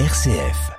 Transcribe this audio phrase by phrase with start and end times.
[0.00, 0.72] RCF.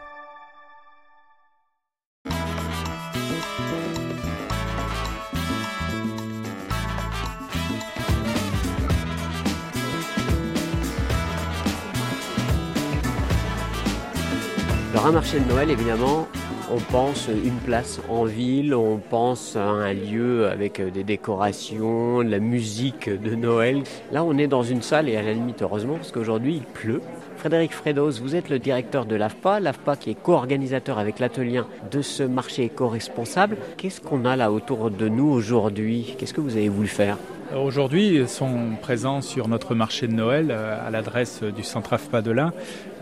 [14.91, 16.27] Alors un marché de Noël, évidemment,
[16.69, 22.39] on pense une place en ville, on pense un lieu avec des décorations, de la
[22.39, 23.83] musique de Noël.
[24.11, 27.01] Là, on est dans une salle et à la limite, heureusement, parce qu'aujourd'hui, il pleut.
[27.45, 32.01] Frédéric Fredos, vous êtes le directeur de l'AFPA, l'AFPA qui est co-organisateur avec l'atelier de
[32.01, 33.57] ce marché éco-responsable.
[33.77, 36.15] Qu'est-ce qu'on a là autour de nous aujourd'hui?
[36.17, 37.19] Qu'est-ce que vous avez voulu faire?
[37.55, 42.31] Aujourd'hui, sont présents sur notre marché de Noël, euh, à l'adresse du centre AFPA de
[42.31, 42.51] l'Ain,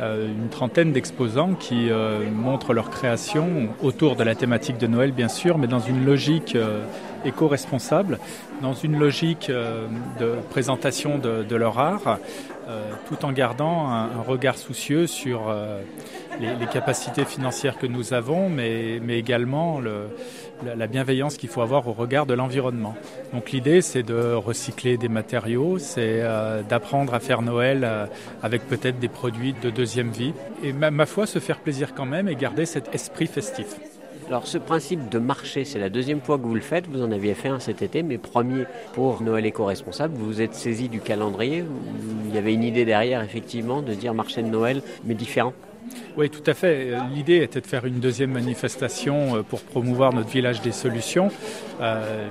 [0.02, 5.14] euh, une trentaine d'exposants qui euh, montrent leur création autour de la thématique de Noël,
[5.14, 6.58] bien sûr, mais dans une logique
[7.24, 8.20] éco-responsable,
[8.62, 12.20] dans une logique de présentation de, leur art,
[13.08, 15.54] tout en gardant un, regard soucieux sur
[16.40, 20.08] les, capacités financières que nous avons, mais, mais également le,
[20.64, 22.96] la bienveillance qu'il faut avoir au regard de l'environnement.
[23.34, 28.06] Donc l'idée, c'est de recycler des matériaux, c'est euh, d'apprendre à faire Noël euh,
[28.42, 30.34] avec peut-être des produits de deuxième vie.
[30.64, 33.76] Et ma foi, se faire plaisir quand même et garder cet esprit festif.
[34.28, 36.88] Alors ce principe de marché, c'est la deuxième fois que vous le faites.
[36.88, 40.16] Vous en aviez fait un cet été, mais premier pour Noël éco-responsable.
[40.18, 41.64] Vous vous êtes saisi du calendrier.
[42.30, 45.54] Il y avait une idée derrière, effectivement, de dire marché de Noël, mais différent.
[46.16, 46.92] Oui, tout à fait.
[47.16, 51.30] L'idée était de faire une deuxième manifestation euh, pour promouvoir notre village des solutions.
[51.82, 52.30] Euh,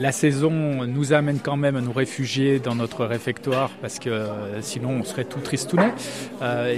[0.00, 0.50] la saison
[0.86, 5.04] nous amène quand même à nous réfugier dans notre réfectoire parce que euh, sinon on
[5.04, 5.92] serait tout tristounet.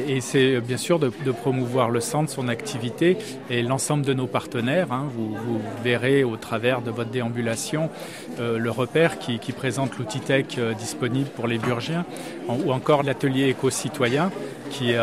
[0.07, 3.17] et c'est bien sûr de, promouvoir le centre, son activité
[3.49, 4.93] et l'ensemble de nos partenaires.
[4.93, 5.09] Hein.
[5.17, 5.35] Vous,
[5.83, 7.91] verrez au travers de votre déambulation
[8.39, 12.05] le repère qui, présente l'outil tech disponible pour les Burgiens
[12.49, 14.31] ou encore l'atelier éco-citoyen
[14.71, 14.95] qui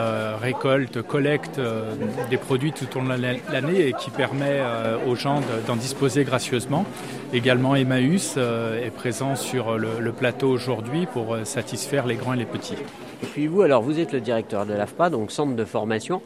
[0.41, 1.93] récolte collecte euh,
[2.29, 6.23] des produits tout au long de l'année et qui permet euh, aux gens d'en disposer
[6.23, 6.85] gracieusement.
[7.33, 12.45] Également, Emmaüs euh, est présent sur le, plateau aujourd'hui pour satisfaire les grands et les
[12.45, 12.75] petits.
[13.23, 16.21] Et puis vous, alors vous êtes le directeur de l'AFPA, donc centre de formation.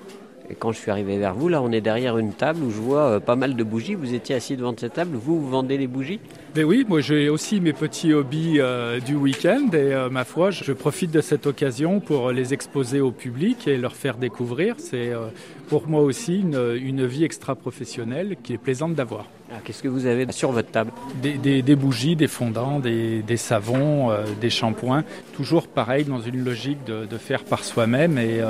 [0.49, 2.79] Et quand je suis arrivé vers vous, là, on est derrière une table où je
[2.79, 3.95] vois pas mal de bougies.
[3.95, 5.17] Vous étiez assis devant cette table.
[5.17, 6.19] Vous, vous vendez les bougies?
[6.55, 10.51] Ben oui, moi j'ai aussi mes petits hobbies euh, du week-end et euh, ma foi,
[10.51, 14.75] je profite de cette occasion pour les exposer au public et leur faire découvrir.
[14.77, 15.27] C'est euh,
[15.67, 19.25] pour moi aussi une, vie extra-professionnelle qui est plaisante d'avoir.
[19.55, 20.91] Ah, qu'est-ce que vous avez sur votre table?
[21.21, 24.11] Des, bougies, des fondants, des, savons,
[24.41, 25.03] des shampoings.
[25.33, 28.41] Toujours pareil dans une logique de, faire par soi-même et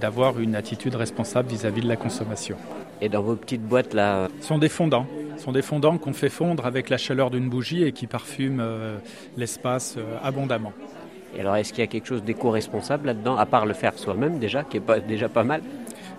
[0.00, 2.56] d'avoir une attitude responsable vis-à-vis -vis de la consommation.
[3.02, 5.06] Et dans vos petites boîtes là Ce sont des fondants
[5.38, 8.98] sont des fondants qu'on fait fondre avec la chaleur d'une bougie et qui parfument euh,
[9.36, 10.72] l'espace euh, abondamment.
[11.36, 14.38] Et alors, est-ce qu'il y a quelque chose d'éco-responsable là-dedans, à part le faire soi-même
[14.38, 15.62] déjà, qui est pas, déjà pas mal?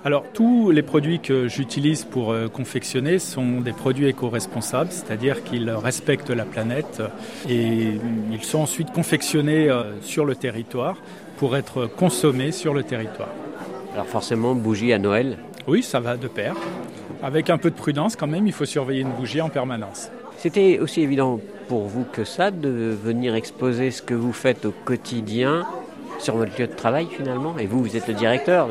[0.06, 5.70] Alors tous les produits que j'utilise pour euh, confectionner sont des produits éco-responsables, c'est-à-dire qu'ils
[5.72, 7.02] respectent la planète
[7.50, 8.00] et
[8.32, 9.68] ils sont ensuite confectionnés
[10.02, 10.96] sur le territoire
[11.38, 13.30] pour être consommés sur le territoire.
[13.94, 16.56] Alors forcément, bougie à Noël Oui, ça va de pair.
[17.24, 20.12] Avec un peu de prudence quand même, il faut surveiller une bougie en permanence.
[20.38, 24.72] C'était aussi évident pour vous que ça, de venir exposer ce que vous faites au
[24.72, 25.66] quotidien
[26.20, 28.70] sur votre lieu de travail finalement Et vous, vous êtes le directeur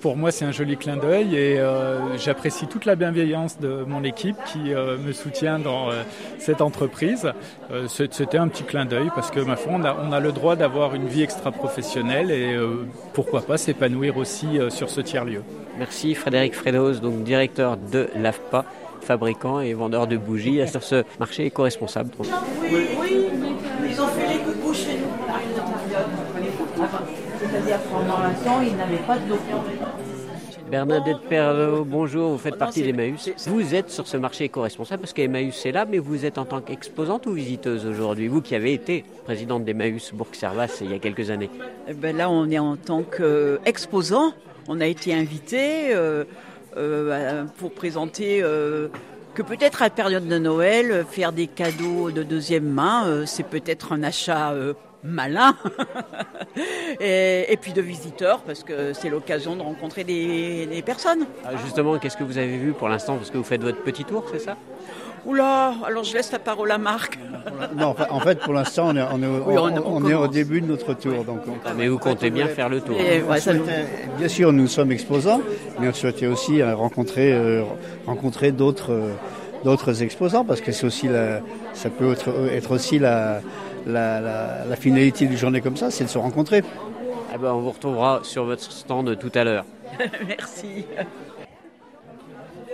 [0.00, 4.04] pour moi, c'est un joli clin d'œil et euh, j'apprécie toute la bienveillance de mon
[4.04, 6.02] équipe qui euh, me soutient dans euh,
[6.38, 7.32] cette entreprise.
[7.88, 10.56] C'était un petit clin d'œil parce que, ma foi, on a, on a le droit
[10.56, 12.54] d'avoir une vie extra-professionnelle et
[13.14, 15.42] pourquoi pas s'épanouir aussi sur ce tiers-lieu.
[15.78, 18.66] Merci Frédéric Fredos, donc directeur de l'AFPA
[19.00, 22.10] fabricant et vendeur de bougies sur ce marché éco-responsable.
[22.20, 22.28] Oui,
[23.00, 23.26] oui,
[23.88, 25.12] ils ont fait les coups chez nous.
[27.42, 29.36] C'est-à-dire pendant l'instant, ils n'avaient pas d'eau.
[30.70, 33.30] Bernadette Perlot, bonjour, vous faites partie d'Emmaüs.
[33.46, 36.60] Vous êtes sur ce marché éco-responsable parce qu'Emmaüs est là, mais vous êtes en tant
[36.60, 41.30] qu'exposante ou visiteuse aujourd'hui Vous qui avez été présidente d'Emmaüs Bourg-Servas il y a quelques
[41.30, 41.50] années.
[41.88, 44.32] Eh ben là, on est en tant qu'exposant.
[44.68, 46.24] On a été invité euh,
[46.76, 48.88] euh, pour présenter euh,
[49.34, 53.92] que peut-être à la période de Noël, faire des cadeaux de deuxième main, c'est peut-être
[53.92, 54.54] un achat
[55.04, 55.56] malin
[57.00, 61.26] et, puis de visiteurs parce que c'est l'occasion de rencontrer des, personnes.
[61.44, 64.04] Ah, justement, qu'est-ce que vous avez vu pour l'instant Parce que vous faites votre petit
[64.04, 64.56] tour, c'est ça
[65.24, 67.16] Oula, alors je laisse la parole à Marc.
[67.76, 71.24] non, en fait, pour l'instant, on, est, on, est, au début de notre tour.
[71.24, 72.96] Donc ah, mais vous comptez bien faire le tour.
[74.18, 75.40] bien sûr, nous sommes exposants,
[75.78, 77.62] mais on souhaitait aussi euh, rencontrer, euh,
[78.04, 79.12] rencontrer d'autres, euh,
[79.64, 81.40] d'autres exposants, parce que c'est aussi la,
[81.72, 83.42] ça peut être, être aussi la,
[83.86, 86.62] la, finalité d'une journée comme ça, c'est de se rencontrer.
[87.34, 89.64] Eh ben, on vous retrouvera sur votre stand tout à l'heure.
[90.26, 90.84] Merci.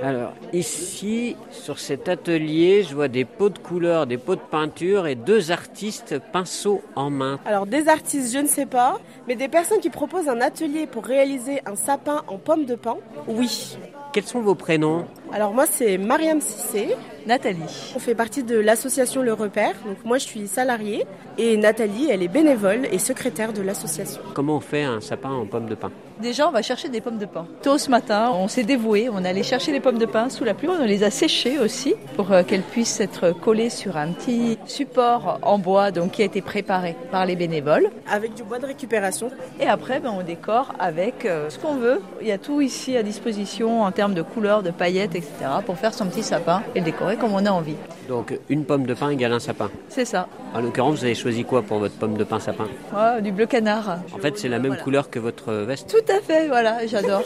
[0.00, 5.08] Alors ici, sur cet atelier, je vois des pots de couleur, des pots de peinture
[5.08, 7.40] et deux artistes pinceaux en main.
[7.44, 11.04] Alors des artistes, je ne sais pas, mais des personnes qui proposent un atelier pour
[11.04, 12.96] réaliser un sapin en pomme de pin,
[13.26, 13.76] oui.
[14.12, 15.04] Quels sont vos prénoms?
[15.32, 16.88] Alors moi c'est Mariam Sissé,
[17.26, 17.92] Nathalie.
[17.94, 21.04] on fait partie de l'association Le Repère, donc moi je suis salariée
[21.36, 24.22] et Nathalie elle est bénévole et secrétaire de l'association.
[24.34, 27.18] Comment on fait un sapin en pomme de pin Déjà, on va chercher des pommes
[27.18, 27.46] de pin.
[27.62, 29.08] Tôt ce matin, on s'est dévoué.
[29.08, 30.68] On allait chercher les pommes de pin sous la pluie.
[30.68, 35.38] On les a séchées aussi pour euh, qu'elles puissent être collées sur un petit support
[35.42, 37.90] en bois donc, qui a été préparé par les bénévoles.
[38.10, 39.30] Avec du bois de récupération.
[39.60, 42.00] Et après, ben, on décore avec euh, ce qu'on veut.
[42.20, 45.32] Il y a tout ici à disposition en termes de couleurs, de paillettes, etc.
[45.66, 47.76] pour faire son petit sapin et le décorer comme on a envie.
[48.08, 49.70] Donc une pomme de pin égale un sapin.
[49.88, 50.26] C'est ça.
[50.54, 53.46] En l'occurrence, vous avez choisi quoi pour votre pomme de pin sapin Ouais, du bleu
[53.46, 53.98] canard.
[54.14, 54.82] En fait, c'est la même Voilà.
[54.82, 55.90] couleur que votre veste.
[55.90, 57.24] Tout à fait, voilà, j'adore.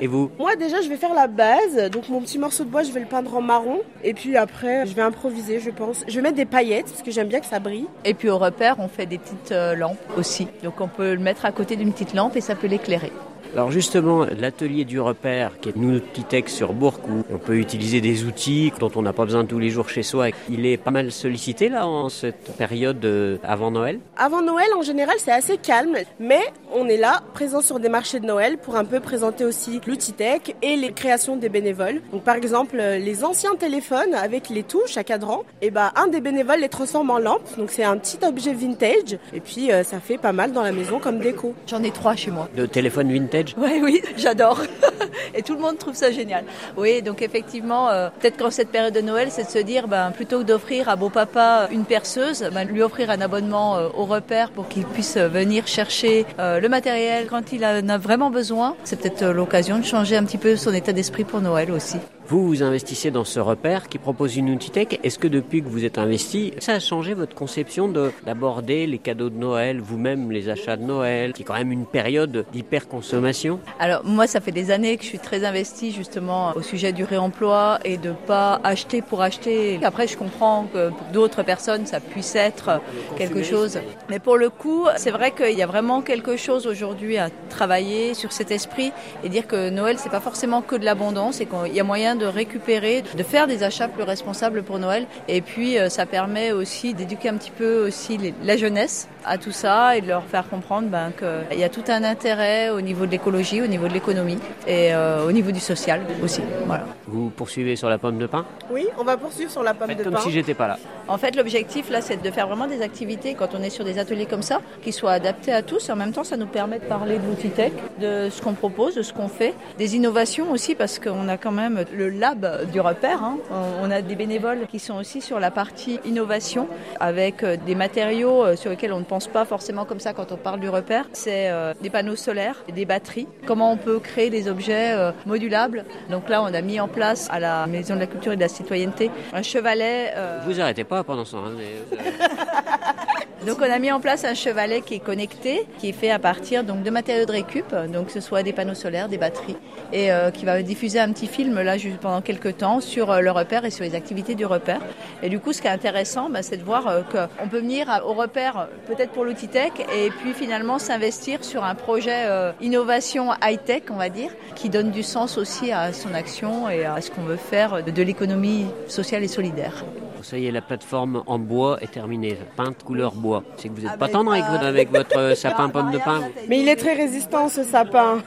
[0.00, 2.82] Et vous Moi déjà je vais faire la base, donc mon petit morceau de bois
[2.82, 6.04] je vais le peindre en marron et puis après je vais improviser je pense.
[6.08, 7.86] Je vais mettre des paillettes parce que j'aime bien que ça brille.
[8.04, 10.48] Et puis au repère, on fait des petites euh, lampes aussi.
[10.64, 13.12] Donc on peut le mettre à côté d'une petite lampe et ça peut l'éclairer.
[13.54, 18.00] Alors justement, l'atelier du repère, qui est une outil sur Bourg, où on peut utiliser
[18.00, 20.92] des outils dont on n'a pas besoin tous les jours chez soi, il est pas
[20.92, 23.98] mal sollicité là en cette période euh, avant Noël?
[24.16, 26.40] Avant Noël, en général, c'est assez calme, mais
[26.72, 30.12] on est là, présent sur des marchés de Noël, pour un peu présenter aussi l'outil
[30.12, 32.00] tech et les créations des bénévoles.
[32.12, 36.06] Donc, par exemple, euh, les anciens téléphones avec les touches à cadran, et ben, un
[36.06, 37.42] des bénévoles les transforme en lampe.
[37.58, 40.72] Donc, c'est un petit objet vintage, et puis euh, ça fait pas mal dans la
[40.72, 41.54] maison comme déco.
[41.66, 42.48] J'en ai trois chez moi.
[42.56, 43.39] De téléphone vintage.
[43.56, 44.60] Oui, oui, j'adore.
[45.34, 46.44] Et tout le monde trouve ça génial.
[46.76, 50.10] Oui, donc effectivement, euh, peut-être qu'en cette période de Noël, c'est de se dire, ben,
[50.10, 54.04] plutôt que d'offrir à beau papa une perceuse, ben, lui offrir un abonnement euh, au
[54.04, 58.30] repère pour qu'il puisse euh, venir chercher euh, le matériel quand il en a vraiment
[58.30, 58.76] besoin.
[58.84, 61.98] C'est peut-être l'occasion de changer un petit peu son état d'esprit pour Noël aussi.
[62.30, 65.00] Vous vous investissez dans ce repère qui propose une outil tech.
[65.02, 68.98] Est-ce que depuis que vous êtes investi, ça a changé votre conception de d'aborder les
[68.98, 73.58] cadeaux de Noël, vous-même les achats de Noël, qui est quand même une période d'hyperconsommation?
[73.80, 77.02] Alors moi, ça fait des années que je suis très investie justement au sujet du
[77.02, 79.80] réemploi et de pas acheter pour acheter.
[79.82, 82.80] Après, je comprends que pour d'autres personnes, ça puisse être
[83.16, 83.80] quelque chose.
[84.08, 88.14] Mais pour le coup, c'est vrai qu'il y a vraiment quelque chose aujourd'hui à travailler
[88.14, 88.92] sur cet esprit
[89.24, 92.19] et dire que Noël, c'est pas forcément que de l'abondance et qu'il y a moyen
[92.20, 95.06] de récupérer, de faire des achats plus responsables pour Noël.
[95.26, 99.52] Et puis, euh, ça permet aussi d'éduquer un petit peu aussi la jeunesse à tout
[99.52, 103.06] ça et de leur faire comprendre ben, qu'il y a tout un intérêt au niveau
[103.06, 106.42] de l'écologie, au niveau de l'économie et euh, au niveau du social aussi.
[106.66, 106.84] Voilà.
[107.06, 108.44] Vous poursuivez sur la pomme de pin?
[108.72, 110.20] Oui, on va poursuivre sur la pomme Faites de comme pain.
[110.20, 110.78] si j'étais pas là.
[111.06, 113.98] En fait, l'objectif là, c'est de faire vraiment des activités quand on est sur des
[113.98, 115.88] ateliers comme ça, qui soient adaptés à tous.
[115.88, 118.54] Et en même temps, ça nous permet de parler de l'outil tech, de ce qu'on
[118.54, 122.68] propose, de ce qu'on fait, des innovations aussi, parce qu'on a quand même le lab
[122.72, 123.22] du repère.
[123.22, 123.38] hein.
[123.52, 126.68] On on a des bénévoles qui sont aussi sur la partie innovation,
[127.00, 130.32] avec euh, des matériaux euh, sur lesquels on ne pense pas forcément comme ça quand
[130.32, 131.06] on parle du repère.
[131.12, 133.26] C'est euh, des panneaux solaires, et des batteries.
[133.46, 135.84] Comment on peut créer des objets euh, modulables.
[136.10, 138.40] Donc là, on a mis en place à la Maison de la Culture et de
[138.40, 140.12] la Citoyenneté un chevalet.
[140.16, 141.44] euh, Vous arrêtez pas pendant ce temps.
[141.46, 141.98] hein, mais,
[143.46, 146.18] donc on a mis en place un chevalet qui est connecté, qui est fait à
[146.18, 149.56] partir donc de matériaux de récup, donc que ce soit des panneaux solaires, des batteries,
[149.92, 153.20] et euh, qui va diffuser un petit film là juste pendant quelques temps sur euh,
[153.20, 154.80] le repère et sur les activités du repère.
[155.22, 158.02] Et du coup, ce qui est intéressant, bah, c'est de voir euh, qu'on peut venir
[158.04, 162.26] au repère peut-être pour l'outil tech et puis finalement s'investir sur un projet
[162.60, 166.84] innovation high tech, on va dire, qui donne du sens aussi à son action et
[166.84, 169.84] à ce qu'on veut faire de l'économie sociale et solidaire.
[170.22, 172.36] Ça y est, la plateforme en bois est terminée.
[172.56, 173.42] Peinte couleur bois.
[173.56, 175.68] C'est que vous n'êtes Ah pas ben, tendre avec, euh, votre- avec votre euh, sapin
[175.68, 176.22] pomme de pin.
[176.48, 178.18] Mais il est très résistant ce sapin.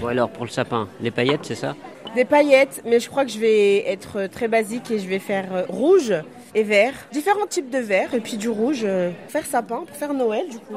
[0.00, 1.74] Bon alors pour le sapin, les paillettes, c'est ça?
[2.14, 5.46] Des paillettes, mais je crois que je vais être très basique et je vais faire
[5.52, 6.14] euh, rouge
[6.54, 6.94] et vert.
[7.12, 8.80] Différents types de vert et puis du rouge.
[8.84, 10.74] euh, pour faire sapin, pour faire Noël du coup.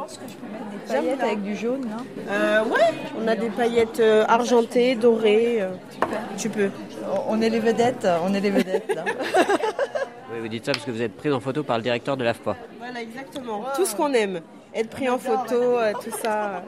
[0.87, 1.87] Des paillettes avec du jaune.
[2.29, 5.61] Euh, ouais, on a des paillettes euh, argentées, dorées.
[5.61, 5.69] euh,
[6.37, 6.69] tu peux.
[7.29, 9.03] On est les vedettes, on est les vedettes là.
[10.33, 12.23] Oui, vous dites ça parce que vous êtes pris en photo par le directeur de
[12.23, 12.55] l'AFPA.
[12.77, 13.65] Voilà, exactement.
[13.75, 14.41] Tout ce qu'on aime.
[14.73, 16.63] Être pris en photo, euh, tout ça.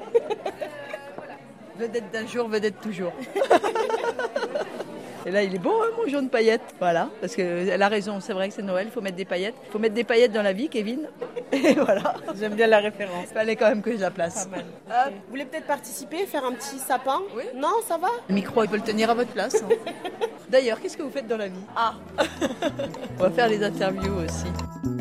[1.77, 3.13] vedette d'un jour, vedette toujours.
[5.25, 6.61] Et là, il est beau, hein, mon jaune paillette.
[6.79, 9.55] Voilà, parce qu'elle a raison, c'est vrai que c'est Noël, il faut mettre des paillettes.
[9.67, 11.07] Il faut mettre des paillettes dans la vie, Kevin.
[11.53, 13.25] Et voilà, J'aime bien la référence.
[13.29, 14.49] il fallait quand même que je la place.
[14.51, 17.43] Vous voulez peut-être participer, faire un petit sapin Oui.
[17.55, 19.63] Non, ça va Le micro, il peut le tenir à votre place.
[19.63, 19.91] hein.
[20.49, 21.59] D'ailleurs, qu'est-ce que vous faites dans la vie?
[21.75, 21.93] Ah
[23.19, 24.92] On va faire les interviews aussi.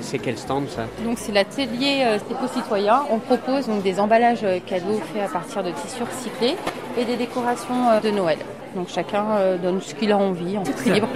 [0.00, 3.02] C'est quel stand ça Donc c'est l'atelier euh, éco-citoyen.
[3.10, 6.56] On propose donc des emballages euh, cadeaux faits à partir de tissus recyclés
[6.98, 8.38] et des décorations euh, de Noël.
[8.74, 11.08] Donc chacun euh, donne ce qu'il a envie, en très libre.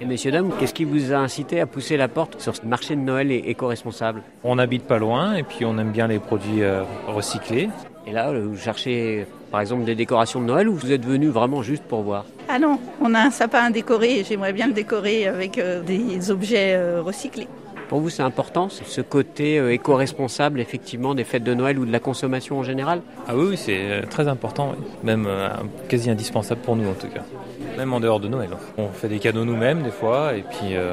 [0.00, 2.96] Et messieurs, dames, qu'est-ce qui vous a incité à pousser la porte sur ce marché
[2.96, 6.82] de Noël éco-responsable On n'habite pas loin et puis on aime bien les produits euh,
[7.06, 7.68] recyclés.
[8.06, 11.62] Et là, vous cherchez par exemple des décorations de Noël ou vous êtes venu vraiment
[11.62, 12.24] juste pour voir?
[12.54, 15.80] Ah non, on a un sapin à décorer et j'aimerais bien le décorer avec euh,
[15.80, 17.48] des objets euh, recyclés.
[17.88, 21.92] Pour vous, c'est important ce côté euh, éco-responsable effectivement des fêtes de Noël ou de
[21.92, 23.00] la consommation en général?
[23.26, 24.84] Ah oui, oui, c'est très important, oui.
[25.02, 25.48] même euh,
[25.88, 27.22] quasi indispensable pour nous en tout cas.
[27.78, 28.50] Même en dehors de Noël.
[28.76, 30.92] On fait des cadeaux nous-mêmes des fois et puis euh,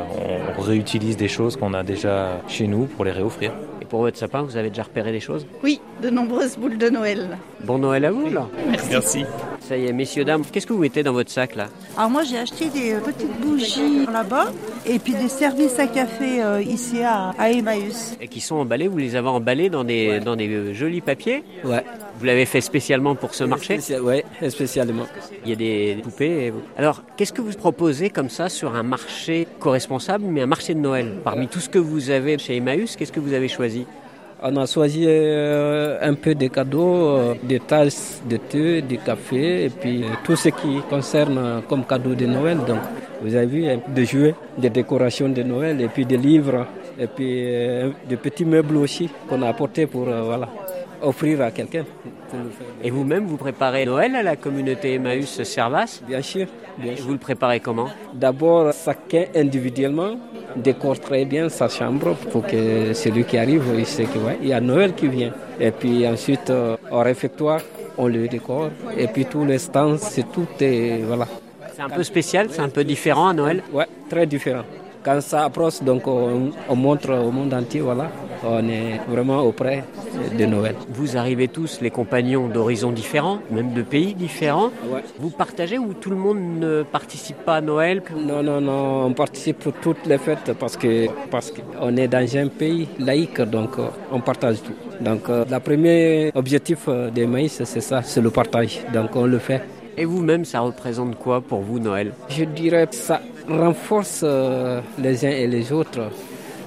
[0.57, 3.51] on réutilise des choses qu'on a déjà chez nous pour les réoffrir.
[3.81, 5.45] Et pour votre sapin, vous avez déjà repéré des choses?
[5.61, 7.37] Oui, de nombreuses boules de Noël.
[7.65, 8.89] Bon Noël à vous là Merci.
[8.91, 9.25] Merci.
[9.61, 12.23] Ça y est, messieurs, dames, qu'est-ce que vous mettez dans votre sac là Alors moi
[12.23, 14.51] j'ai acheté des petites bougies là-bas
[14.85, 18.15] et puis des services à café euh, ici à, à Emmaüs.
[18.19, 21.43] Et qui sont emballés, vous les avez emballés dans des, dans des euh, jolis papiers
[21.63, 21.83] Ouais.
[22.19, 25.05] Vous l'avez fait spécialement pour ce marché Spécial- ouais, spécialement.
[25.45, 26.47] Il y a des poupées.
[26.47, 30.73] et Alors, qu'est-ce que vous proposez comme ça sur un marché co-responsable, mais un marché
[30.73, 33.85] de Noël Parmi tout ce que vous avez chez Emmaüs, qu'est-ce que vous avez choisi
[34.41, 39.65] On a choisi euh, un peu de cadeaux, euh, des tasses de thé, du café,
[39.65, 42.57] et puis euh, tout ce qui concerne comme cadeau de Noël.
[42.65, 42.77] Donc,
[43.21, 46.67] vous avez vu, des jouets, des décorations de Noël, et puis des livres,
[46.97, 47.43] et puis
[48.07, 50.47] des petits meubles aussi qu'on a apportés pour voilà,
[51.01, 51.85] offrir à quelqu'un.
[52.33, 52.39] le.
[52.83, 57.05] Et vous-même, vous préparez Noël à la communauté Emmaüs Servas Bien sûr, bien Et sûr.
[57.05, 60.15] vous le préparez comment D'abord, chacun individuellement
[60.55, 64.53] décore très bien sa chambre pour que celui qui arrive, il sait que ouais, y
[64.53, 65.31] a Noël qui vient.
[65.59, 67.61] Et puis ensuite, euh, au réfectoire,
[67.97, 68.69] on le décore.
[68.97, 71.27] Et puis tous les stands, c'est tout est voilà.
[71.75, 74.63] C'est un peu spécial, c'est un peu différent à Noël Ouais, très différent.
[75.03, 78.09] Quand ça approche, donc on, on montre au monde entier, voilà,
[78.43, 79.83] on est vraiment auprès
[80.37, 80.75] de Noël.
[80.89, 84.71] Vous arrivez tous, les compagnons d'horizons différents, même de pays différents.
[84.91, 85.03] Ouais.
[85.19, 89.13] Vous partagez ou tout le monde ne participe pas à Noël Non, non, non, on
[89.13, 93.77] participe pour toutes les fêtes parce que parce qu'on est dans un pays laïque, donc
[93.77, 94.73] euh, on partage tout.
[95.01, 98.79] Donc euh, le premier objectif euh, des maïs, c'est ça, c'est le partage.
[98.93, 99.61] Donc on le fait.
[99.97, 102.13] Et vous-même, ça représente quoi pour vous Noël?
[102.29, 104.23] Je dirais que ça renforce
[104.97, 106.09] les uns et les autres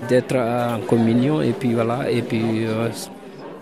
[0.08, 2.88] d'être en communion et puis voilà et puis euh,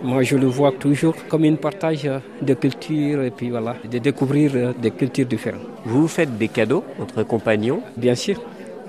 [0.03, 2.09] moi je le vois toujours comme un partage
[2.41, 5.63] de culture et puis voilà de découvrir euh, des cultures différentes.
[5.85, 7.83] Vous faites des cadeaux entre compagnons?
[7.97, 8.41] Bien sûr,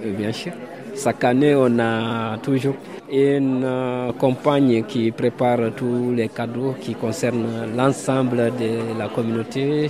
[0.06, 0.54] euh, bien sûr.
[0.96, 2.76] Chaque année, on a toujours
[3.12, 9.90] une euh, compagne qui prépare tous les cadeaux qui concernent l'ensemble de la communauté.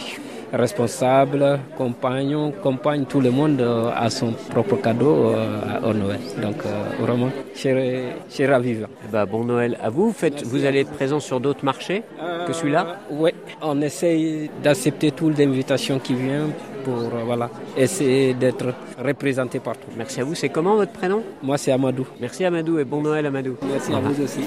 [0.54, 6.20] Responsable, compagnon, compagne, tout le monde euh, a son propre cadeau euh, au Noël.
[6.42, 7.78] Donc euh, vraiment, cher,
[8.30, 8.88] cher à vivre.
[9.06, 10.08] Eh ben, Bon Noël à vous.
[10.08, 12.04] Vous, faites, vous allez être présent sur d'autres marchés
[12.46, 12.98] que celui-là?
[13.12, 13.32] Oui,
[13.62, 16.52] on essaye d'accepter toutes les invitations qui viennent
[16.84, 18.74] pour euh, voilà, essayer d'être
[19.04, 19.88] représenté partout.
[19.98, 20.36] Merci à vous.
[20.36, 21.24] C'est comment votre prénom?
[21.42, 22.08] Moi, c'est Amadou.
[22.20, 23.56] Merci Amadou et bon Noël Amadou.
[23.72, 24.42] Merci à vous aussi.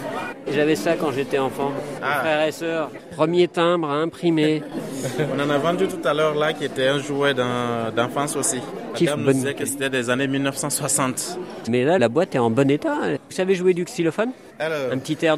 [0.53, 1.73] J'avais ça quand j'étais enfant.
[2.01, 2.91] Frères et sœurs.
[3.17, 4.63] Premier timbre à imprimer.
[5.35, 8.57] On en a vendu tout à l'heure là qui était un jouet d'en- d'enfance aussi.
[8.57, 11.39] La Kiff dame nous disait que c'était des années 1960.
[11.71, 12.97] Mais là, la boîte est en bon état.
[13.29, 14.31] Vous savez jouer du xylophone?
[14.59, 15.37] Alors, Un petit air.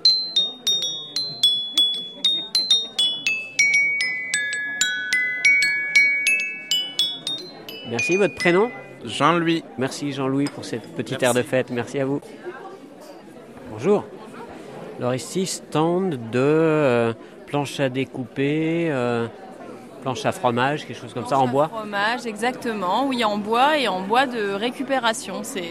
[7.88, 8.71] Merci, votre prénom
[9.05, 9.62] Jean-Louis.
[9.78, 11.25] Merci Jean-Louis pour cette petite Merci.
[11.25, 11.71] air de fête.
[11.71, 12.21] Merci à vous.
[13.71, 14.05] Bonjour.
[14.99, 17.12] Alors ici, stand de euh,
[17.47, 19.26] planche à découper, euh,
[20.02, 21.69] planche à fromage, quelque chose comme ça, en bois.
[21.69, 23.07] Fromage, exactement.
[23.07, 25.40] Oui, en bois et en bois de récupération.
[25.43, 25.71] C'est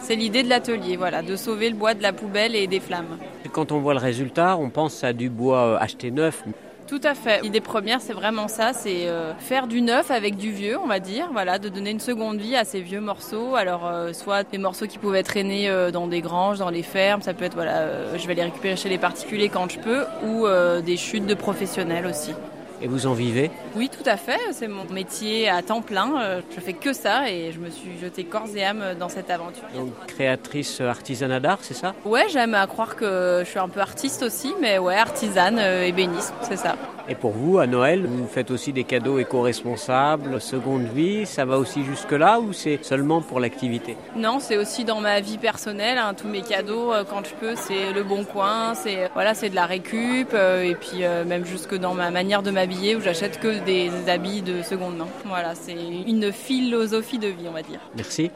[0.00, 3.18] c'est l'idée de l'atelier, voilà, de sauver le bois de la poubelle et des flammes.
[3.52, 6.44] Quand on voit le résultat, on pense à du bois euh, acheté neuf.
[6.88, 7.42] Tout à fait.
[7.42, 11.00] L'idée première, c'est vraiment ça, c'est euh, faire du neuf avec du vieux, on va
[11.00, 13.56] dire, voilà, de donner une seconde vie à ces vieux morceaux.
[13.56, 17.20] Alors, euh, soit des morceaux qui pouvaient traîner euh, dans des granges, dans les fermes,
[17.20, 20.06] ça peut être, voilà, euh, je vais les récupérer chez les particuliers quand je peux,
[20.24, 20.46] ou
[20.82, 22.32] des chutes de professionnels aussi.
[22.80, 24.38] Et vous en vivez Oui, tout à fait.
[24.52, 26.20] C'est mon métier à temps plein.
[26.20, 29.30] Euh, Je fais que ça et je me suis jetée corps et âme dans cette
[29.30, 29.64] aventure.
[29.74, 31.94] Donc créatrice euh, artisanat d'art, c'est ça?
[32.04, 35.84] Ouais, j'aime à croire que je suis un peu artiste aussi, mais ouais, artisane, euh,
[35.86, 36.76] ébéniste, c'est ça.
[37.10, 41.56] Et pour vous, à Noël, vous faites aussi des cadeaux éco-responsables, seconde vie, ça va
[41.58, 43.96] aussi jusque-là ou c'est seulement pour l'activité?
[44.14, 45.96] Non, c'est aussi dans ma vie personnelle.
[45.96, 49.48] hein, tous mes cadeaux, euh, quand je peux, c'est le bon coin, c'est voilà, c'est
[49.48, 53.00] de la récup, euh, et puis euh, même jusque dans ma manière de m'habiller, où
[53.00, 55.08] j'achète que des habits de seconde main.
[55.24, 55.72] Voilà, c'est
[56.06, 57.80] une philosophie de vie, on va dire.
[57.96, 58.30] Merci.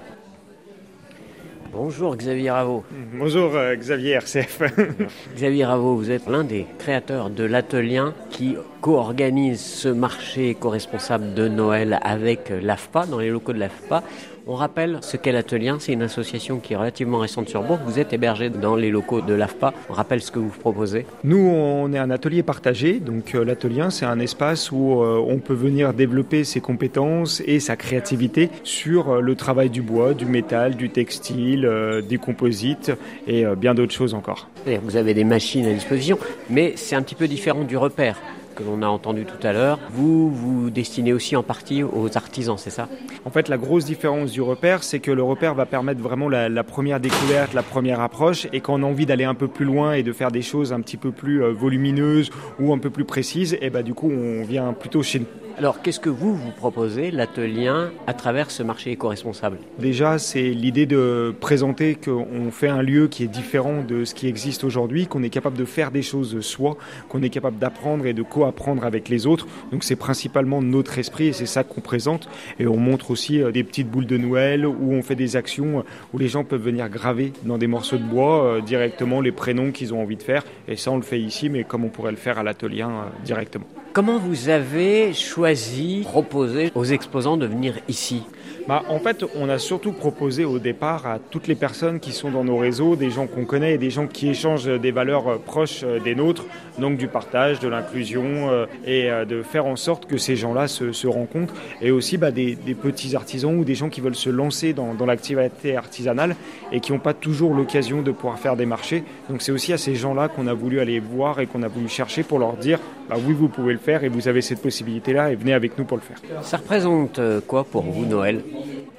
[1.73, 2.85] Bonjour Xavier Raveau.
[3.15, 4.61] Bonjour euh, Xavier RCF.
[5.35, 11.49] Xavier Raveau, vous êtes l'un des créateurs de l'atelier qui co-organise ce marché éco-responsable de
[11.49, 14.03] Noël avec l'AFPA, dans les locaux de l'AFPA.
[14.49, 17.79] On rappelle ce qu'est l'atelier, c'est une association qui est relativement récente sur Bourg.
[17.87, 19.73] Vous êtes hébergé dans les locaux de l'AFPA.
[19.89, 21.07] On rappelle ce que vous proposez.
[21.23, 22.99] Nous, on est un atelier partagé.
[22.99, 27.61] Donc euh, l'atelier, c'est un espace où euh, on peut venir développer ses compétences et
[27.61, 31.71] sa créativité sur euh, le travail du bois, du métal, du textile,
[32.09, 32.91] des composites
[33.29, 34.49] et bien d'autres choses encore.
[34.83, 36.19] Vous avez des machines à disposition,
[36.51, 38.21] mais c'est un petit peu différent du repère
[38.63, 39.79] l'on a entendu tout à l'heure.
[39.91, 42.89] Vous vous destinez aussi en partie aux artisans, c'est ça?
[43.25, 46.65] En fait, la grosse différence du repère, c'est que le repère va permettre vraiment la,
[46.65, 49.93] première découverte, la première approche, et quand on a envie d'aller un peu plus loin
[49.93, 53.05] et de faire des choses un petit peu plus euh, volumineuses ou un peu plus
[53.05, 55.42] précises, et eh ben, du coup, on vient plutôt chez nous.
[55.59, 57.71] Alors, qu'est-ce que vous vous proposez, l'atelier,
[58.07, 59.59] à travers ce marché éco-responsable?
[59.79, 64.27] Déjà, c'est l'idée de présenter qu'on fait un lieu qui est différent de ce qui
[64.27, 66.79] existe aujourd'hui, qu'on est capable de faire des choses soi,
[67.09, 69.47] qu'on est capable d'apprendre et de co-apprendre avec les autres.
[69.71, 72.29] Donc, c'est principalement notre esprit et c'est ça qu'on présente.
[72.59, 75.81] Et on montre aussi euh, des petites boules de Noël où on fait des actions
[75.81, 75.83] euh,
[76.15, 79.71] où les gens peuvent venir graver dans des morceaux de bois euh, directement les prénoms
[79.71, 80.45] qu'ils ont envie de faire.
[80.67, 82.87] Et ça, on le fait ici, mais comme on pourrait le faire à l'atelier
[83.25, 83.67] directement.
[83.93, 88.23] Comment vous avez choisi, proposé aux exposants de venir ici?
[88.67, 92.31] Bah, En fait, on a surtout proposé au départ à toutes les personnes qui sont
[92.31, 95.37] dans nos réseaux, des gens qu'on connaît et des gens qui échangent des valeurs euh,
[95.37, 96.47] proches euh, des nôtres,
[96.79, 101.07] donc du partage, de l'inclusion, euh, et de faire en sorte que ces gens-là se,
[101.07, 104.95] rencontrent, et aussi bah, des, petits artisans ou des gens qui veulent se lancer dans,
[104.95, 106.37] dans l'activité artisanale
[106.73, 109.05] et qui n'ont pas toujours l'occasion de pouvoir faire des marchés.
[109.29, 111.89] Donc c'est aussi à ces gens-là qu'on a voulu aller voir et qu'on a voulu
[111.89, 112.79] chercher pour leur dire
[113.09, 115.85] bah oui, vous pouvez le faire et vous avez cette possibilité-là et venez avec nous
[115.85, 116.17] pour le faire.
[116.43, 118.43] Ça représente euh, quoi pour vous Noël?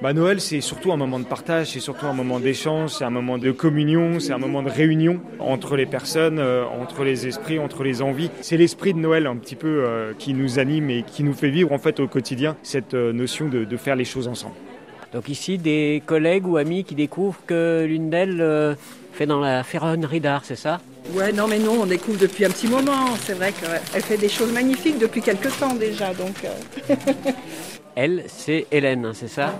[0.02, 3.10] Bah Noël, c'est surtout un moment de partage, c'est surtout un moment d'échange, c'est un
[3.10, 7.60] moment de communion, c'est un moment de réunion entre les personnes, euh, entre les esprits,
[7.60, 8.30] entre les envies.
[8.42, 11.50] C'est l'esprit de Noël un petit peu euh, qui nous anime et qui nous fait
[11.50, 14.56] vivre en fait au quotidien cette notion de, de, faire les choses ensemble.
[15.14, 18.76] Donc ici, des collègues ou amis qui découvrent que l'une d'elles
[19.14, 20.82] fait dans la ferronnerie d'art, c'est ça?
[21.12, 23.16] Ouais, non, mais non, on découvre depuis un petit moment.
[23.24, 26.14] C'est vrai qu'elle fait des choses magnifiques depuis quelques temps déjà.
[26.14, 26.96] Donc, euh.
[27.96, 29.60] Elle, c'est Hélène, hein, c'est ça?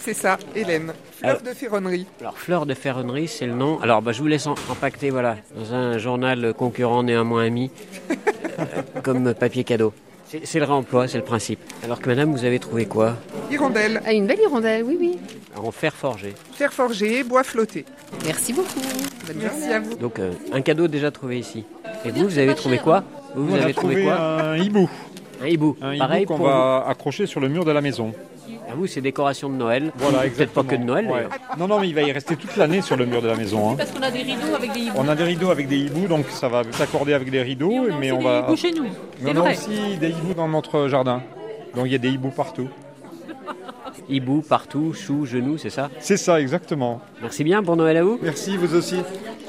[0.00, 0.92] C'est ça, Hélène.
[1.18, 2.06] Fleur de ferronnerie.
[2.20, 3.80] Alors, Fleur de ferronnerie, c'est le nom.
[3.80, 7.70] Alors, bah, je vous laisse impacter, voilà, dans un journal concurrent néanmoins ami,
[8.58, 8.64] euh,
[9.02, 9.94] comme papier cadeau.
[10.42, 11.60] C'est le réemploi, c'est le principe.
[11.84, 13.16] Alors que madame, vous avez trouvé quoi?
[13.50, 14.02] Hirondelle.
[14.04, 15.18] Ah, une belle hirondelle, oui, oui.
[15.56, 16.34] En fer forgé.
[16.52, 17.84] Fer forgé, bois flotté.
[18.24, 18.80] Merci beaucoup.
[19.36, 19.96] Merci à vous.
[19.96, 21.64] Donc, euh, un cadeau déjà trouvé ici.
[22.04, 24.88] Et vous, vous avez trouvé quoi Vous, avez trouvé, quoi Un hibou.
[25.42, 25.76] Un hibou.
[25.80, 28.12] Un hibou qu'on va accrocher sur le mur de la maison.
[28.70, 29.92] À vous, c'est décoration de Noël.
[29.96, 31.08] Voilà, Peut-être pas que de Noël.
[31.58, 33.70] Non, non, mais il va y rester toute l'année sur le mur de la maison.
[33.70, 33.74] Hein.
[33.76, 34.96] Parce qu'on a des rideaux avec des hiboux.
[34.96, 37.86] On a des rideaux avec des hiboux, donc ça va s'accorder avec des rideaux.
[38.00, 38.42] mais on, va.
[38.42, 38.86] Des chez nous.
[39.24, 41.22] on a aussi des hiboux dans notre jardin.
[41.74, 42.68] Donc il y a des hiboux partout.
[44.08, 47.00] Hibou partout, choux, genoux, c'est ça C'est ça, exactement.
[47.22, 48.18] Merci bien, pour Noël à vous.
[48.22, 48.96] Merci, vous aussi.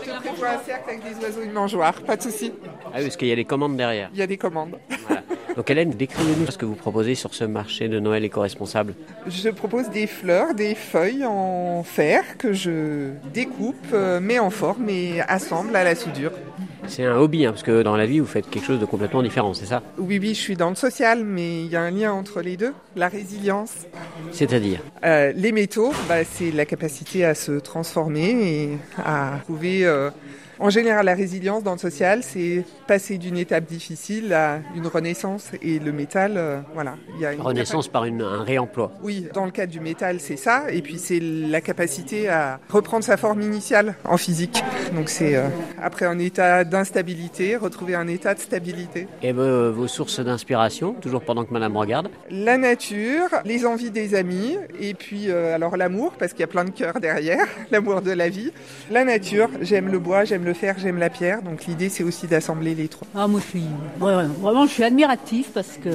[0.04, 2.52] Je prévois un cercle avec des oiseaux de mangeoire, pas de souci.
[2.86, 4.10] Ah oui, parce qu'il y a des commandes derrière.
[4.14, 4.76] Il y a des commandes.
[5.56, 8.94] Donc Hélène, décrivez-nous ce que vous proposez sur ce marché de Noël éco-responsable.
[9.28, 14.90] Je propose des fleurs, des feuilles en fer que je découpe, euh, mets en forme
[14.90, 16.32] et assemble à la soudure.
[16.88, 19.24] C'est un hobby, hein, parce que dans la vie, vous faites quelque chose de complètement
[19.24, 19.82] différent, c'est ça?
[19.98, 22.58] Oui, oui, je suis dans le social, mais il y a un lien entre les
[22.58, 23.74] deux, la résilience.
[24.32, 24.82] C'est-à-dire?
[25.04, 28.70] Euh, Les métaux, bah, c'est la capacité à se transformer et
[29.04, 29.86] à trouver...
[29.86, 30.10] Euh,
[30.60, 35.52] en général, la résilience dans le social, c'est passer d'une étape difficile à une renaissance.
[35.62, 36.96] Et le métal, euh, voilà.
[37.16, 38.92] Il y a une renaissance par une, un réemploi.
[39.04, 40.72] Oui, dans le cas du métal, c'est ça.
[40.72, 44.64] Et puis c'est la capacité à reprendre sa forme initiale en physique.
[44.94, 45.48] Donc c'est euh,
[45.82, 49.08] après un état d'instabilité, retrouver un état de stabilité.
[49.22, 52.10] Et vos sources d'inspiration, toujours pendant que Madame regarde?
[52.30, 56.48] La nature, les envies des amis, et puis euh, alors l'amour, parce qu'il y a
[56.48, 58.52] plein de cœurs derrière, l'amour de la vie.
[58.92, 61.42] La nature, j'aime le bois, j'aime le fer, j'aime la pierre.
[61.42, 63.08] Donc l'idée, c'est aussi d'assembler les trois.
[63.16, 63.64] Ah, moi, je suis
[64.00, 65.90] vraiment, je suis admiratif parce que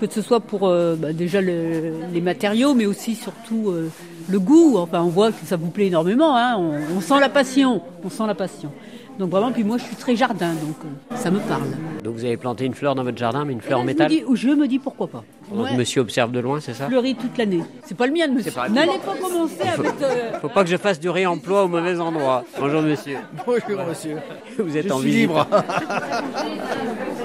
[0.00, 3.90] que ce soit pour euh, bah, déjà les matériaux, mais aussi surtout euh,
[4.28, 4.76] le goût.
[4.76, 6.36] Enfin, on voit que ça vous plaît énormément.
[6.36, 6.60] Hein.
[6.94, 7.80] On, sent la passion.
[8.04, 8.70] On sent la passion.
[9.18, 11.62] Donc vraiment, puis moi je suis très jardin, donc euh, ça me parle.
[12.02, 14.16] Donc vous avez planté une fleur dans votre jardin, mais une fleur en métal je
[14.16, 15.24] me, dis, je me dis pourquoi pas.
[15.52, 17.62] Donc monsieur observe de loin, c'est ça Fleurit toute l'année.
[17.84, 18.52] C'est pas le mien, monsieur.
[18.70, 19.92] N'allez pas commencer avec...
[20.02, 20.40] Euh...
[20.40, 22.44] Faut pas que je fasse du réemploi au mauvais endroit.
[22.58, 23.18] Bonjour monsieur.
[23.46, 24.16] Bonjour monsieur.
[24.58, 25.46] Vous êtes je en suis libre.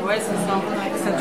[0.06, 1.19] ouais, c'est ça.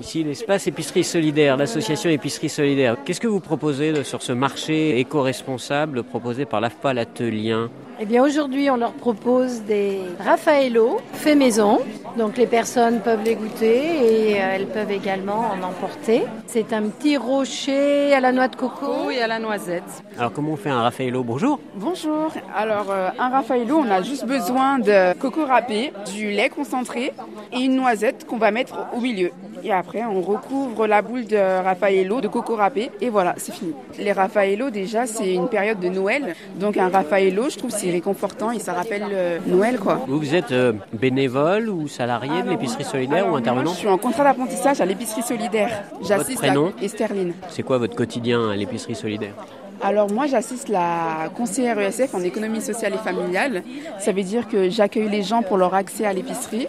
[0.00, 2.96] Ici, l'espace épicerie solidaire, l'association épicerie solidaire.
[3.04, 7.68] Qu'est-ce que vous proposez de- sur ce marché éco-responsable proposé par l'AFPA l'Atelien
[8.00, 11.80] Eh bien aujourd'hui, on leur propose des Raffaello fait maison.
[12.16, 16.22] Donc les personnes peuvent les goûter et euh, elles peuvent également en emporter.
[16.46, 19.84] C'est un petit rocher à la noix de coco et à la noisette.
[20.18, 21.22] Alors, comment on fait un Raffaello?
[21.22, 21.60] Bonjour.
[21.76, 22.32] Bonjour.
[22.56, 27.12] Alors, euh, un Raffaello, on a juste besoin de coco râpé, du lait concentré
[27.52, 29.30] et une noisette qu'on va mettre au milieu.
[29.62, 33.74] Et après, on recouvre la boule de Raffaello de coco râpé et voilà, c'est fini.
[33.98, 36.34] Les Raffaello, déjà, c'est une période de Noël.
[36.58, 40.00] Donc, un Raffaello, je trouve, c'est réconfortant et ça rappelle euh, Noël, quoi.
[40.06, 43.98] Vous, vous êtes euh, bénévole ou salarié de l'épicerie solidaire ou intervenant Je suis en
[43.98, 45.84] contrat d'apprentissage à l'épicerie solidaire.
[46.02, 47.32] J'assiste prénom à Esterline.
[47.48, 49.34] C'est quoi votre quotidien à l'épicerie solidaire?
[49.82, 53.62] Alors moi j'assiste la conseillère ESF en économie sociale et familiale.
[53.98, 56.68] Ça veut dire que j'accueille les gens pour leur accès à l'épicerie.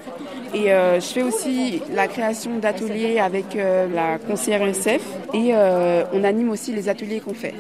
[0.54, 5.02] Et euh, je fais aussi la création d'ateliers avec euh, la conseillère ESF
[5.34, 7.54] et euh, on anime aussi les ateliers qu'on fait.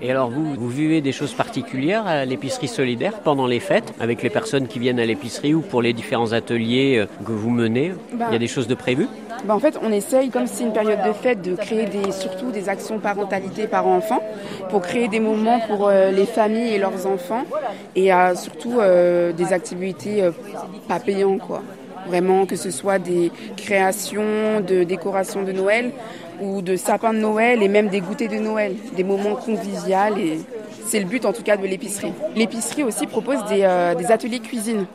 [0.00, 4.22] Et alors vous, vous vivez des choses particulières à l'épicerie solidaire pendant les fêtes, avec
[4.22, 7.92] les personnes qui viennent à l'épicerie ou pour les différents ateliers que vous menez?
[8.12, 9.08] Ben- Il y a des choses de prévues?
[9.44, 12.52] Ben, en fait, on essaye, comme c'est une période de fête, de créer des, surtout
[12.52, 14.21] des actions parentalité parents-enfants
[14.72, 17.44] pour créer des moments pour euh, les familles et leurs enfants
[17.94, 20.30] et surtout euh, des activités euh,
[20.88, 21.62] pas payantes, quoi.
[22.08, 25.92] Vraiment, que ce soit des créations de décorations de Noël
[26.40, 30.38] ou de sapins de Noël et même des goûters de Noël, des moments conviviaux et
[30.86, 32.12] c'est le but en tout cas de l'épicerie.
[32.34, 34.86] L'épicerie aussi propose des, euh, des ateliers cuisine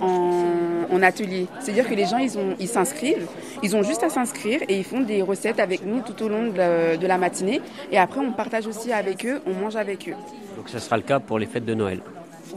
[0.00, 1.46] en, atelier.
[1.60, 2.18] C'est-à-dire que les gens,
[2.58, 3.26] ils s'inscrivent,
[3.62, 6.48] ils ont juste à s'inscrire et ils font des recettes avec nous tout au long
[6.52, 7.60] de la, de la matinée.
[7.90, 10.14] Et après, on partage aussi avec eux, on mange avec eux.
[10.56, 12.00] Donc ça sera le cas pour les fêtes de Noël.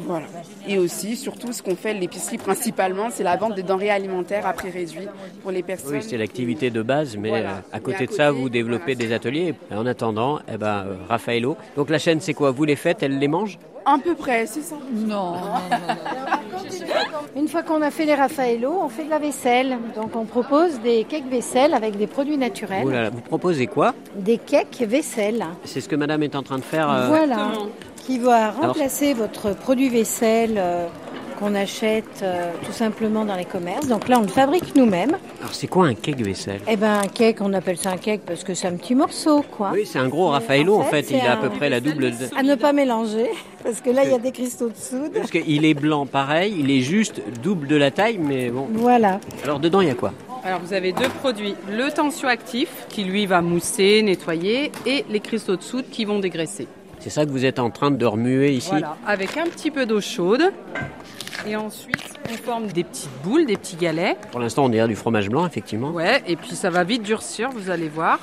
[0.02, 0.28] Voilà.
[0.68, 4.54] Et aussi, surtout, ce qu'on fait l'épicerie principalement, c'est la vente de denrées alimentaires à
[4.54, 5.08] prix réduit
[5.42, 5.96] pour les personnes.
[5.96, 7.50] Oui, c'est l'activité de base, mais Voilà.
[7.50, 9.56] euh, à côté à de ça, vous développez des ateliers.
[9.72, 11.58] En attendant, eh ben, euh, Raffaello.
[11.76, 12.52] Donc la chaîne, c'est quoi?
[12.52, 14.76] Vous les faites, elle les mange À peu près, c'est ça.
[14.94, 15.34] Non.
[17.36, 19.78] Une fois qu'on a fait les Raffaello, on fait de la vaisselle.
[19.96, 22.84] Donc on propose des cakes vaisselle avec des produits naturels.
[22.86, 23.94] Oh là là, Vous proposez quoi?
[24.16, 25.46] Des cakes vaisselle.
[25.64, 26.90] C'est ce que madame est en train de faire.
[26.90, 27.52] euh, Voilà.
[28.06, 30.88] Qui va Alors- remplacer votre produit vaisselle euh,
[31.40, 33.88] qu'on achète euh, tout simplement dans les commerces.
[33.88, 35.16] Donc là, on le fabrique nous-mêmes.
[35.40, 36.60] Alors c'est quoi un cake vaisselle?
[36.68, 39.42] Eh ben un cake, on appelle ça un cake parce que c'est un petit morceau,
[39.44, 39.72] quoi.
[39.74, 41.10] Oui, c'est un gros Raffaello en fait.
[41.12, 42.12] Il a à peu près la double.
[42.12, 43.30] de- À ne pas mélanger,
[43.64, 45.14] parce que là, il y a des cristaux de soude.
[45.14, 48.68] Parce qu'il est blanc pareil, il est juste double de la taille, mais bon.
[48.74, 49.20] Voilà.
[49.44, 50.12] Alors dedans, il y a quoi?
[50.44, 55.56] Alors vous avez deux produits, le tensioactif qui lui va mousser, nettoyer et les cristaux
[55.58, 56.68] de soude qui vont dégraisser.
[57.00, 58.70] C'est ça que vous êtes en train de remuer ici?
[58.72, 60.52] Voilà, avec un petit peu d'eau chaude.
[61.48, 64.18] Et ensuite, on forme des petites boules, des petits galets.
[64.32, 65.92] Pour l'instant, on dirait du fromage blanc, effectivement.
[65.92, 68.20] Ouais, et puis ça va vite durcir, vous allez voir.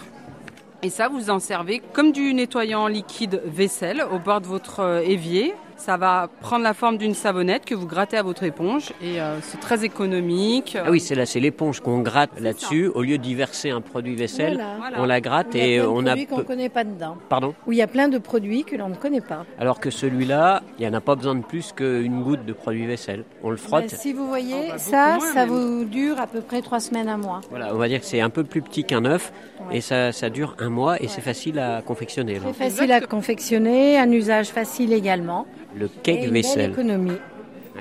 [0.83, 5.01] Et ça, vous en servez comme du nettoyant liquide vaisselle au bord de votre euh,
[5.01, 5.55] évier.
[5.77, 9.39] Ça va prendre la forme d'une savonnette que vous grattez à votre éponge et euh,
[9.43, 10.77] c'est très économique.
[10.83, 12.89] Ah oui, c'est là, c'est l'éponge qu'on gratte là-dessus.
[12.95, 14.97] Au lieu d'y verser un produit vaisselle, Voilà.
[15.01, 16.05] on la gratte Il y a et plein de on a.
[16.07, 17.17] produits qu'on ne connaît pas dedans.
[17.29, 17.55] Pardon?
[17.67, 19.45] Où il y a plein de produits que l'on ne connaît pas.
[19.59, 22.87] Alors que celui-là, il n'y en a pas besoin de plus qu'une goutte de produit
[22.87, 23.25] vaisselle.
[23.43, 23.91] On le frotte.
[23.91, 25.51] Ben, si vous voyez, Oh, bah, ça, ça même.
[25.51, 27.43] vous dure à peu près trois semaines, un mois.
[27.51, 29.33] Voilà, on va dire que c'est un peu plus petit qu'un œuf
[29.69, 29.79] Ouais.
[29.79, 32.39] et ça, ça dure un mois et c'est facile à confectionner.
[32.39, 35.47] Très facile à confectionner, un usage facile également.
[35.79, 36.71] Le cake vaisselle.
[36.71, 37.13] économie.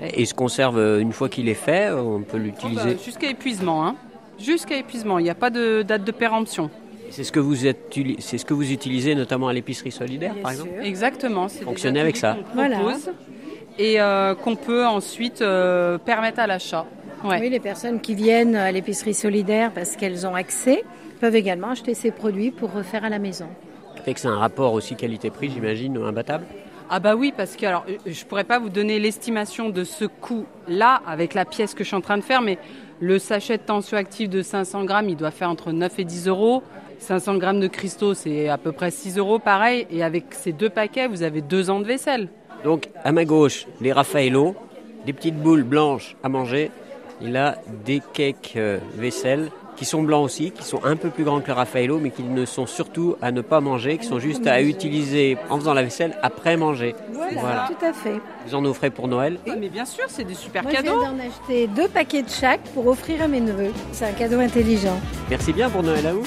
[0.03, 2.95] Et il se conserve euh, une fois qu'il est fait, on peut l'utiliser.
[2.95, 3.85] Bah, Jusqu'à épuisement.
[3.87, 3.95] Hein.
[4.39, 5.19] Jusqu'à épuisement.
[5.19, 6.69] Il n'y a pas de date de péremption.
[7.11, 10.51] C'est ce que vous êtes, c'est ce que vous utilisez notamment à l'épicerie solidaire, par
[10.51, 10.71] exemple.
[10.83, 11.47] Exactement.
[11.47, 12.35] Fonctionnez avec ça.
[12.53, 13.11] propose
[13.79, 16.85] Et euh, qu'on peut ensuite euh, permettre à l'achat.
[17.23, 17.39] Ouais.
[17.39, 20.83] Oui, les personnes qui viennent à l'épicerie solidaire parce qu'elles ont accès
[21.21, 23.47] peuvent également acheter ces produits pour refaire à la maison.
[24.03, 26.45] Fait que c'est un rapport aussi qualité-prix, j'imagine, imbattable.
[26.89, 30.05] Ah bah oui, parce que alors euh, je pourrais pas vous donner l'estimation de ce
[30.05, 32.59] coût-là avec la pièce que je suis en train de faire, mais
[32.99, 36.63] le sachet de tensioactif de 500 grammes, il doit faire entre 9 et 10 euros.
[36.99, 39.87] 500 grammes de cristaux, c'est à peu près 6 euros, pareil.
[39.89, 42.29] Et avec ces deux paquets, vous avez deux ans de vaisselle.
[42.63, 44.55] Donc à ma gauche, les Raffaello,
[45.05, 46.71] des petites boules blanches à manger.
[47.21, 51.23] Et là, des cakes euh, vaisselle qui sont blancs aussi, qui sont un peu plus
[51.23, 54.19] grands que le Raffaello, mais qui ne sont surtout à ne pas manger, qui sont
[54.19, 56.95] juste à utiliser en faisant la vaisselle après manger.
[57.39, 58.19] Voilà, tout à fait.
[58.47, 59.39] Vous en offrez pour Noël.
[59.49, 60.99] Ah, mais bien sûr, c'est des super Moi, je cadeaux.
[60.99, 63.71] viens d'en acheter deux paquets de chaque pour offrir à mes neveux.
[63.91, 64.99] C'est un cadeau intelligent.
[65.29, 66.23] Merci bien pour Noël à vous.